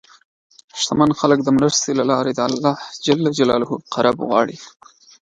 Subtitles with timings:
[0.81, 4.57] شتمن خلک د مرستې له لارې د الله قرب غواړي.